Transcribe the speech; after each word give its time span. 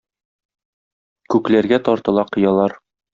Күкләргә 1.33 1.79
тартыла 1.91 2.25
кыялар. 2.37 2.75